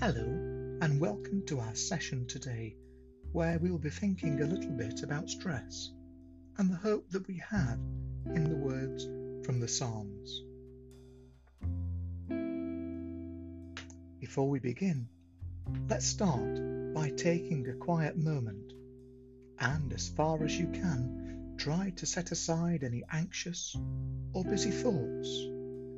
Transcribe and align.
Hello, 0.00 0.22
and 0.80 1.00
welcome 1.00 1.44
to 1.46 1.58
our 1.58 1.74
session 1.74 2.24
today, 2.28 2.76
where 3.32 3.58
we 3.58 3.68
will 3.68 3.80
be 3.80 3.90
thinking 3.90 4.40
a 4.40 4.46
little 4.46 4.70
bit 4.70 5.02
about 5.02 5.28
stress 5.28 5.90
and 6.56 6.70
the 6.70 6.76
hope 6.76 7.10
that 7.10 7.26
we 7.26 7.42
have 7.50 7.80
in 8.26 8.48
the 8.48 8.54
words 8.54 9.02
from 9.44 9.58
the 9.58 9.66
Psalms. 9.66 10.44
Before 14.20 14.48
we 14.48 14.60
begin, 14.60 15.08
let's 15.88 16.06
start 16.06 16.94
by 16.94 17.10
taking 17.10 17.68
a 17.68 17.74
quiet 17.74 18.16
moment 18.16 18.74
and, 19.58 19.92
as 19.92 20.08
far 20.10 20.44
as 20.44 20.56
you 20.56 20.68
can, 20.68 21.56
try 21.58 21.90
to 21.96 22.06
set 22.06 22.30
aside 22.30 22.84
any 22.84 23.02
anxious 23.10 23.76
or 24.32 24.44
busy 24.44 24.70
thoughts 24.70 25.28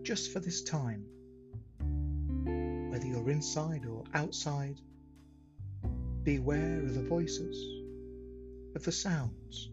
just 0.04 0.32
for 0.32 0.40
this 0.40 0.62
time 0.62 1.04
whether 2.90 3.06
you're 3.06 3.30
inside 3.30 3.86
or 3.86 4.02
outside. 4.14 4.80
Beware 6.24 6.80
of 6.80 6.94
the 6.94 7.02
voices, 7.02 7.56
of 8.74 8.82
the 8.82 8.90
sounds. 8.90 9.70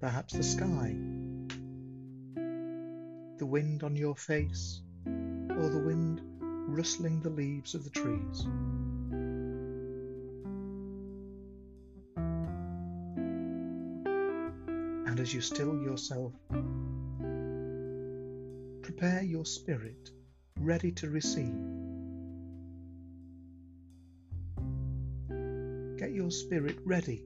Perhaps 0.00 0.32
the 0.32 0.42
sky, 0.42 0.96
the 3.36 3.46
wind 3.46 3.82
on 3.82 3.94
your 3.94 4.16
face, 4.16 4.80
or 5.06 5.68
the 5.68 5.82
wind 5.84 6.22
rustling 6.40 7.20
the 7.20 7.30
leaves 7.30 7.74
of 7.74 7.84
the 7.84 7.90
trees. 7.90 8.46
And 15.06 15.20
as 15.20 15.34
you 15.34 15.40
still 15.40 15.80
yourself 15.82 16.32
prepare 18.98 19.22
your 19.22 19.44
spirit 19.44 20.10
ready 20.58 20.90
to 20.90 21.08
receive. 21.08 21.54
Get 25.96 26.10
your 26.10 26.32
spirit 26.32 26.78
ready 26.84 27.22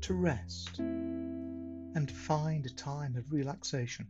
to 0.00 0.14
rest 0.14 0.80
and 0.80 2.10
find 2.10 2.66
a 2.66 2.70
time 2.70 3.14
of 3.16 3.30
relaxation. 3.30 4.08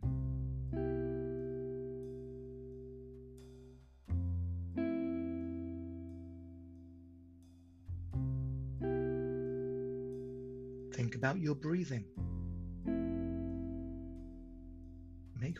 Think 10.95 11.13
about 11.13 11.37
your 11.37 11.53
breathing. 11.53 12.05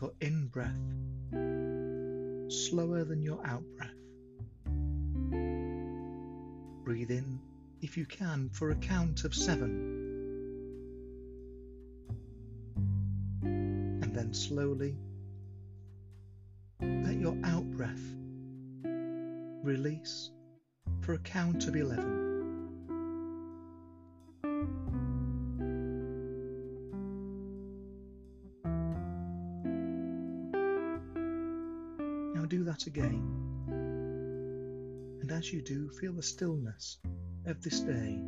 Your 0.04 0.12
in 0.20 0.48
breath 0.48 0.68
slower 2.52 3.04
than 3.04 3.22
your 3.22 3.40
out 3.46 3.64
breath. 3.78 3.90
Breathe 6.84 7.10
in, 7.10 7.40
if 7.80 7.96
you 7.96 8.04
can, 8.04 8.50
for 8.50 8.70
a 8.70 8.74
count 8.74 9.24
of 9.24 9.34
seven. 9.34 9.70
And 13.42 14.14
then 14.14 14.34
slowly 14.34 14.94
let 16.82 17.16
your 17.16 17.38
out 17.42 17.64
breath 17.70 18.02
release 19.62 20.30
for 21.00 21.14
a 21.14 21.18
count 21.18 21.66
of 21.66 21.76
11. 21.76 22.23
Do 32.54 32.62
that 32.62 32.86
again. 32.86 33.20
And 35.20 35.32
as 35.32 35.52
you 35.52 35.60
do, 35.60 35.90
feel 35.90 36.12
the 36.12 36.22
stillness 36.22 36.98
of 37.46 37.60
this 37.62 37.80
day 37.80 38.22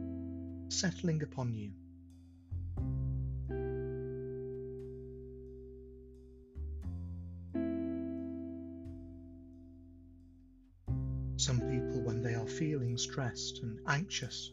settling 0.69 1.23
upon 1.23 1.55
you. 1.55 1.71
Some 11.37 11.61
people, 11.61 12.01
when 12.03 12.23
they 12.23 12.35
are 12.35 12.49
feeling 12.49 12.99
stressed 12.99 13.61
and 13.63 13.79
anxious, 13.87 14.51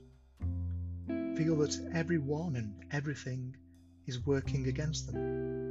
feel 1.07 1.57
that 1.57 1.90
everyone 1.94 2.55
and 2.57 2.85
everything 2.91 3.55
is 4.05 4.23
working 4.23 4.67
against 4.67 5.11
them. 5.11 5.62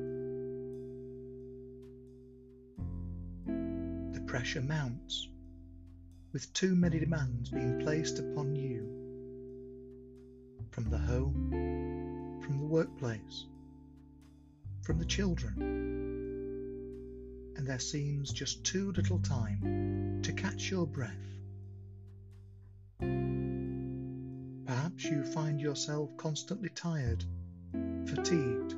Pressure 4.32 4.62
mounts, 4.62 5.28
with 6.32 6.50
too 6.54 6.75
many 6.75 6.98
demands 6.98 7.50
being 7.50 7.78
placed 7.81 8.19
upon 8.19 8.56
you 8.56 8.88
from 10.70 10.88
the 10.88 10.97
home, 10.97 12.41
from 12.43 12.59
the 12.59 12.65
workplace, 12.65 13.44
from 14.81 14.98
the 14.98 15.04
children. 15.04 15.53
And 17.56 17.66
there 17.66 17.78
seems 17.78 18.32
just 18.32 18.65
too 18.65 18.93
little 18.93 19.19
time 19.19 20.20
to 20.22 20.32
catch 20.32 20.70
your 20.70 20.87
breath. 20.87 21.12
Perhaps 24.64 25.04
you 25.04 25.25
find 25.25 25.60
yourself 25.60 26.09
constantly 26.16 26.70
tired, 26.70 27.22
fatigued, 28.06 28.76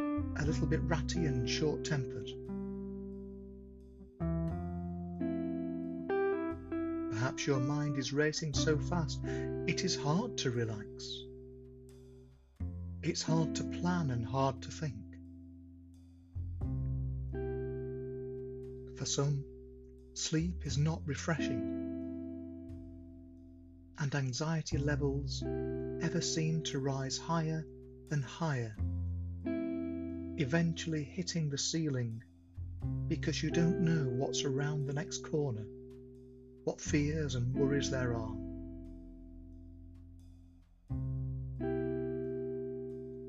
a 0.00 0.46
little 0.46 0.66
bit 0.66 0.80
ratty 0.84 1.26
and 1.26 1.46
short 1.46 1.84
tempered. 1.84 2.30
Perhaps 7.38 7.46
your 7.46 7.60
mind 7.60 7.98
is 7.98 8.12
racing 8.12 8.52
so 8.52 8.76
fast 8.76 9.20
it 9.22 9.84
is 9.84 9.94
hard 9.94 10.36
to 10.38 10.50
relax. 10.50 11.22
It's 13.00 13.22
hard 13.22 13.54
to 13.54 13.62
plan 13.62 14.10
and 14.10 14.26
hard 14.26 14.60
to 14.62 14.72
think. 14.72 14.96
For 18.96 19.04
some, 19.04 19.44
sleep 20.14 20.66
is 20.66 20.78
not 20.78 21.00
refreshing, 21.06 21.62
and 23.98 24.12
anxiety 24.16 24.78
levels 24.78 25.44
ever 26.02 26.20
seem 26.20 26.64
to 26.64 26.80
rise 26.80 27.18
higher 27.18 27.64
and 28.10 28.24
higher, 28.24 28.74
eventually 30.40 31.04
hitting 31.04 31.50
the 31.50 31.58
ceiling 31.58 32.20
because 33.06 33.40
you 33.44 33.52
don't 33.52 33.78
know 33.78 34.08
what's 34.16 34.42
around 34.42 34.86
the 34.88 34.92
next 34.92 35.18
corner 35.18 35.64
what 36.68 36.80
fears 36.82 37.34
and 37.34 37.54
worries 37.54 37.90
there 37.90 38.14
are. 38.14 38.36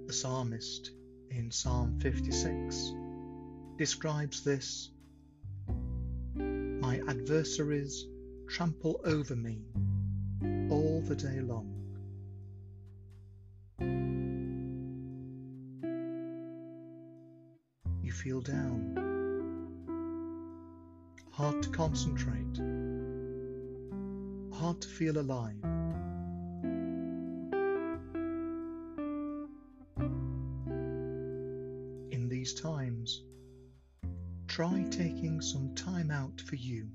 The 0.08 0.12
psalmist 0.12 0.92
in 1.32 1.50
Psalm 1.50 1.98
56 2.02 2.92
describes 3.78 4.44
this 4.44 4.90
My 6.36 7.00
adversaries 7.08 8.08
trample 8.50 9.00
over 9.06 9.38
me 9.38 9.62
all 10.70 11.02
the 11.08 11.16
day 11.16 11.40
long. 11.40 11.74
You 18.04 18.12
feel 18.12 18.42
down, 18.42 18.98
hard 21.32 21.64
to 21.64 21.70
concentrate 21.70 22.89
hard 24.60 24.82
to 24.82 24.90
feel 24.90 25.18
alive. 25.18 25.56
In 32.12 32.28
these 32.28 32.54
times, 32.54 33.24
try 34.48 34.84
taking 34.92 35.40
some 35.40 35.74
time 35.76 36.12
out 36.12 36.42
for 36.42 36.56
you. 36.56 36.90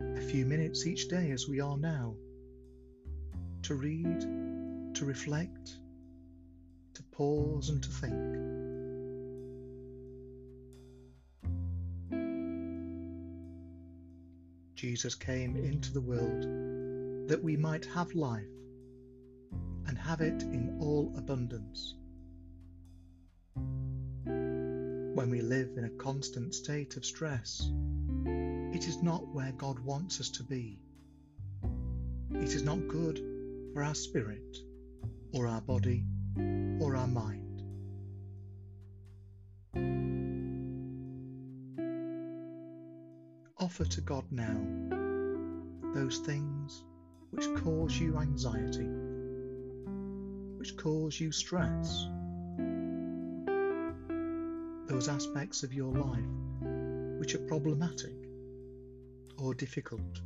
A 0.00 0.20
few 0.20 0.46
minutes 0.46 0.86
each 0.86 1.08
day, 1.08 1.32
as 1.32 1.48
we 1.48 1.58
are 1.58 1.76
now, 1.76 2.14
to 3.62 3.74
read, 3.74 4.20
to 4.94 5.04
reflect, 5.04 5.78
to 6.94 7.02
pause, 7.10 7.70
and 7.70 7.82
to 7.82 7.88
think. 7.88 8.61
Jesus 14.82 15.14
came 15.14 15.54
into 15.54 15.92
the 15.92 16.00
world 16.00 17.28
that 17.28 17.40
we 17.40 17.56
might 17.56 17.84
have 17.84 18.12
life 18.16 18.42
and 19.86 19.96
have 19.96 20.20
it 20.20 20.42
in 20.42 20.76
all 20.80 21.14
abundance. 21.16 21.94
When 23.54 25.30
we 25.30 25.40
live 25.40 25.68
in 25.76 25.84
a 25.84 26.02
constant 26.02 26.52
state 26.52 26.96
of 26.96 27.04
stress, 27.04 27.70
it 28.26 28.88
is 28.88 29.00
not 29.04 29.24
where 29.28 29.52
God 29.52 29.78
wants 29.78 30.18
us 30.18 30.30
to 30.30 30.42
be. 30.42 30.80
It 32.32 32.52
is 32.52 32.64
not 32.64 32.88
good 32.88 33.20
for 33.72 33.84
our 33.84 33.94
spirit, 33.94 34.56
or 35.32 35.46
our 35.46 35.60
body, 35.60 36.04
or 36.80 36.96
our 36.96 37.06
mind. 37.06 37.62
Offer 43.62 43.84
to 43.84 44.00
God 44.00 44.24
now 44.32 44.60
those 45.94 46.18
things 46.18 46.82
which 47.30 47.46
cause 47.62 47.96
you 47.96 48.18
anxiety, 48.18 48.88
which 50.58 50.76
cause 50.76 51.20
you 51.20 51.30
stress, 51.30 52.08
those 54.88 55.08
aspects 55.08 55.62
of 55.62 55.72
your 55.72 55.92
life 55.92 57.20
which 57.20 57.36
are 57.36 57.46
problematic 57.46 58.16
or 59.38 59.54
difficult. 59.54 60.20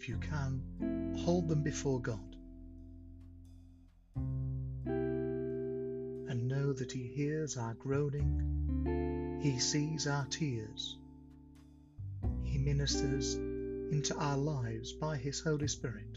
If 0.00 0.08
you 0.08 0.16
can, 0.16 1.14
hold 1.26 1.46
them 1.46 1.62
before 1.62 2.00
God. 2.00 2.34
And 4.86 6.48
know 6.48 6.72
that 6.72 6.90
He 6.90 7.06
hears 7.06 7.58
our 7.58 7.74
groaning, 7.74 9.38
He 9.42 9.58
sees 9.58 10.06
our 10.06 10.24
tears, 10.30 10.96
He 12.44 12.56
ministers 12.56 13.34
into 13.34 14.16
our 14.16 14.38
lives 14.38 14.94
by 14.94 15.18
His 15.18 15.40
Holy 15.40 15.68
Spirit. 15.68 16.16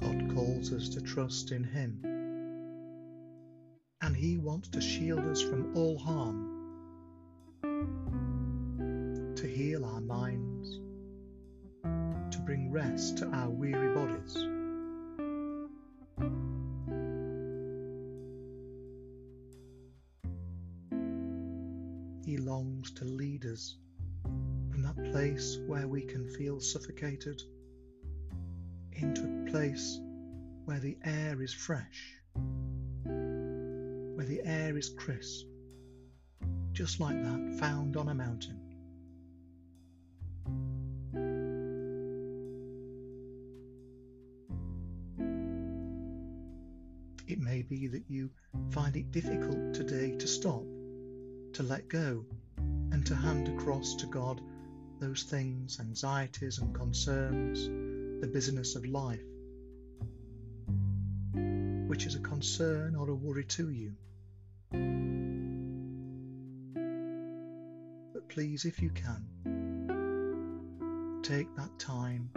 God 0.00 0.32
calls 0.32 0.72
us 0.72 0.88
to 0.90 1.00
trust 1.00 1.50
in 1.50 1.64
Him, 1.64 2.04
and 4.00 4.16
He 4.16 4.38
wants 4.38 4.68
to 4.68 4.80
shield 4.80 5.26
us 5.26 5.42
from 5.42 5.76
all 5.76 5.98
harm 5.98 6.55
heal 9.56 9.86
our 9.86 10.02
minds, 10.02 10.80
to 12.30 12.38
bring 12.44 12.70
rest 12.70 13.16
to 13.16 13.26
our 13.28 13.48
weary 13.48 13.94
bodies. 13.94 14.34
He 22.26 22.36
longs 22.36 22.90
to 22.96 23.04
lead 23.06 23.46
us 23.46 23.78
from 24.70 24.82
that 24.82 25.10
place 25.10 25.58
where 25.66 25.88
we 25.88 26.02
can 26.02 26.28
feel 26.28 26.60
suffocated 26.60 27.42
into 28.92 29.22
a 29.22 29.50
place 29.50 29.98
where 30.66 30.80
the 30.80 30.98
air 31.02 31.40
is 31.40 31.54
fresh, 31.54 32.14
where 33.04 34.26
the 34.26 34.42
air 34.44 34.76
is 34.76 34.90
crisp, 34.90 35.46
just 36.72 37.00
like 37.00 37.22
that 37.22 37.56
found 37.58 37.96
on 37.96 38.10
a 38.10 38.14
mountain. 38.14 38.65
It 47.26 47.40
may 47.40 47.62
be 47.62 47.88
that 47.88 48.04
you 48.08 48.30
find 48.70 48.96
it 48.96 49.10
difficult 49.10 49.74
today 49.74 50.12
to 50.16 50.28
stop, 50.28 50.62
to 51.54 51.64
let 51.64 51.88
go, 51.88 52.24
and 52.56 53.04
to 53.04 53.16
hand 53.16 53.48
across 53.48 53.96
to 53.96 54.06
God 54.06 54.40
those 55.00 55.24
things, 55.24 55.80
anxieties 55.80 56.58
and 56.58 56.72
concerns, 56.72 57.66
the 58.20 58.28
business 58.28 58.76
of 58.76 58.86
life, 58.86 59.24
which 61.88 62.06
is 62.06 62.14
a 62.14 62.20
concern 62.20 62.94
or 62.94 63.10
a 63.10 63.14
worry 63.14 63.44
to 63.44 63.70
you. 63.70 63.92
But 68.14 68.28
please, 68.28 68.64
if 68.64 68.80
you 68.80 68.90
can, 68.90 69.24
take 71.24 71.52
that 71.56 71.76
time, 71.80 72.30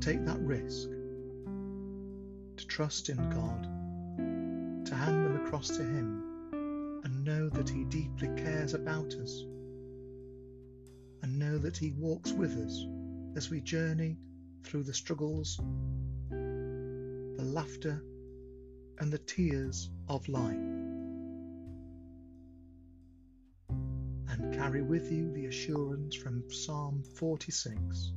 take 0.00 0.26
that 0.26 0.40
risk 0.40 0.90
to 2.58 2.66
trust 2.66 3.08
in 3.08 3.30
God 3.30 3.77
to 4.88 4.94
hand 4.94 5.26
them 5.26 5.44
across 5.44 5.68
to 5.68 5.82
Him 5.82 6.22
and 7.04 7.22
know 7.22 7.50
that 7.50 7.68
He 7.68 7.84
deeply 7.84 8.28
cares 8.36 8.72
about 8.72 9.12
us 9.14 9.44
and 11.22 11.38
know 11.38 11.58
that 11.58 11.76
He 11.76 11.90
walks 11.92 12.32
with 12.32 12.56
us 12.56 12.86
as 13.36 13.50
we 13.50 13.60
journey 13.60 14.16
through 14.64 14.84
the 14.84 14.94
struggles, 14.94 15.60
the 16.30 17.44
laughter, 17.44 18.02
and 18.98 19.12
the 19.12 19.18
tears 19.18 19.90
of 20.08 20.26
life. 20.26 20.56
And 24.30 24.54
carry 24.54 24.80
with 24.80 25.12
you 25.12 25.30
the 25.32 25.46
assurance 25.46 26.14
from 26.14 26.50
Psalm 26.50 27.02
46 27.16 28.12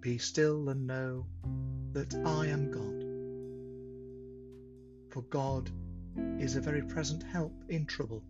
Be 0.00 0.18
still 0.18 0.68
and 0.68 0.86
know 0.86 1.24
that 1.92 2.14
I 2.26 2.48
am 2.48 2.70
God 2.70 3.01
for 5.12 5.22
God 5.22 5.70
is 6.38 6.56
a 6.56 6.60
very 6.60 6.80
present 6.80 7.22
help 7.22 7.52
in 7.68 7.84
trouble. 7.84 8.22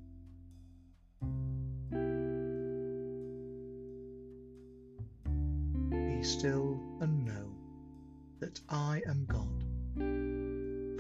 Be 5.91 6.23
still 6.25 6.81
and 7.01 7.25
know 7.25 7.55
that 8.41 8.59
I 8.69 9.01
am 9.09 9.27
God, 9.27 9.65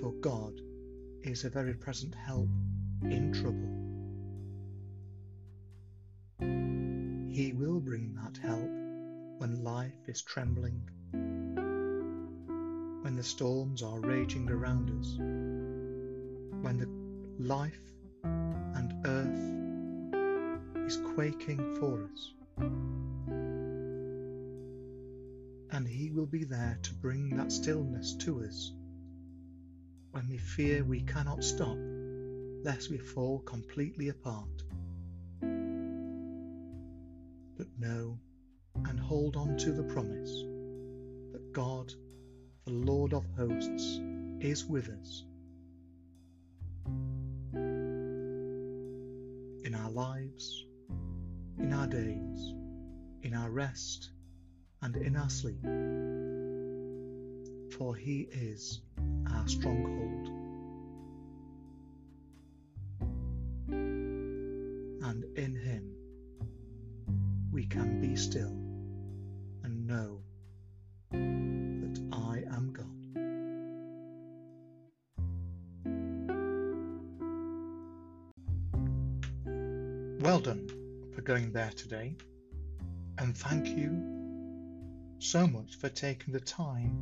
for 0.00 0.12
God 0.20 0.60
is 1.24 1.44
a 1.44 1.50
very 1.50 1.74
present 1.74 2.14
help 2.14 2.48
in 3.02 3.32
trouble. 3.32 3.80
He 7.28 7.52
will 7.54 7.80
bring 7.80 8.14
that 8.22 8.36
help 8.36 8.70
when 9.38 9.64
life 9.64 10.06
is 10.06 10.22
trembling, 10.22 10.88
when 13.02 13.16
the 13.16 13.24
storms 13.24 13.82
are 13.82 13.98
raging 13.98 14.48
around 14.48 14.88
us 15.00 15.18
when 16.62 16.78
the 16.78 16.88
life 17.42 17.80
and 18.22 18.94
earth 19.06 20.86
is 20.86 20.96
quaking 21.14 21.76
for 21.76 22.08
us. 22.12 22.32
And 25.72 25.88
He 25.88 26.10
will 26.10 26.26
be 26.26 26.44
there 26.44 26.78
to 26.82 26.94
bring 26.94 27.36
that 27.36 27.50
stillness 27.50 28.14
to 28.18 28.44
us 28.44 28.72
when 30.12 30.28
we 30.28 30.38
fear 30.38 30.84
we 30.84 31.00
cannot 31.00 31.42
stop 31.42 31.76
lest 32.62 32.90
we 32.90 32.98
fall 32.98 33.40
completely 33.40 34.10
apart. 34.10 34.62
But 37.58 37.66
know 37.78 38.18
and 38.86 39.00
hold 39.00 39.36
on 39.36 39.56
to 39.58 39.72
the 39.72 39.82
promise 39.82 40.32
that 41.32 41.52
God, 41.52 41.92
the 42.66 42.72
Lord 42.72 43.14
of 43.14 43.26
hosts, 43.36 44.00
is 44.40 44.64
with 44.64 44.88
us 44.88 45.24
lives, 49.92 50.64
in 51.58 51.72
our 51.72 51.86
days, 51.86 52.54
in 53.22 53.34
our 53.34 53.50
rest, 53.50 54.10
and 54.80 54.96
in 54.96 55.16
our 55.16 55.28
sleep. 55.28 55.62
For 57.76 57.94
He 57.94 58.28
is 58.32 58.80
our 59.30 59.46
stronghold. 59.46 60.31
Well 80.22 80.38
done 80.38 80.68
for 81.16 81.22
going 81.22 81.50
there 81.50 81.72
today, 81.74 82.14
and 83.18 83.36
thank 83.36 83.66
you 83.66 85.16
so 85.18 85.48
much 85.48 85.74
for 85.74 85.88
taking 85.88 86.32
the 86.32 86.38
time 86.38 86.96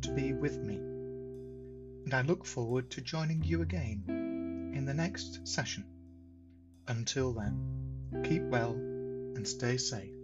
to 0.00 0.10
be 0.10 0.32
with 0.32 0.56
me. 0.56 0.76
And 0.76 2.14
I 2.14 2.22
look 2.22 2.46
forward 2.46 2.90
to 2.92 3.02
joining 3.02 3.44
you 3.44 3.60
again 3.60 4.04
in 4.74 4.86
the 4.86 4.94
next 4.94 5.46
session. 5.46 5.84
Until 6.88 7.34
then, 7.34 8.22
keep 8.24 8.42
well 8.44 8.72
and 8.72 9.46
stay 9.46 9.76
safe. 9.76 10.14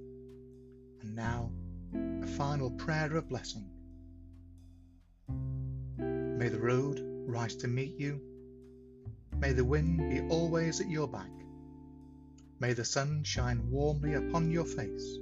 And 1.03 1.15
now, 1.15 1.51
a 2.23 2.27
final 2.27 2.71
prayer 2.71 3.15
of 3.15 3.29
blessing. 3.29 3.69
May 5.99 6.49
the 6.49 6.61
road 6.61 7.03
rise 7.27 7.57
to 7.57 7.69
meet 7.69 7.99
you. 7.99 8.23
May 9.37 9.53
the 9.53 9.67
wind 9.67 9.99
be 10.09 10.27
always 10.35 10.81
at 10.81 10.89
your 10.89 11.09
back 11.09 11.29
May 12.61 12.73
the 12.73 12.85
sun 12.85 13.25
shine 13.25 13.71
warmly 13.71 14.15
upon 14.15 14.51
your 14.51 14.65
face. 14.67 15.19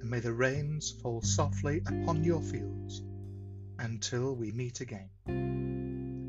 and 0.00 0.10
may 0.10 0.20
the 0.20 0.32
rains 0.32 0.90
fall 1.02 1.22
softly 1.22 1.80
upon 1.86 2.24
your 2.24 2.40
fields 2.42 3.02
until 3.78 4.34
we 4.36 4.52
meet 4.52 4.80
again. 4.80 5.10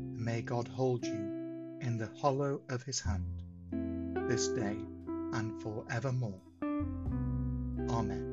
May 0.02 0.42
God 0.42 0.68
hold 0.68 1.04
you 1.06 1.78
in 1.80 1.96
the 1.98 2.10
hollow 2.20 2.62
of 2.68 2.82
his 2.82 3.00
hand 3.00 3.42
this 4.28 4.48
day 4.48 4.76
and 5.32 5.62
for 5.62 5.84
evermore. 5.90 6.40
Amen. 7.90 8.29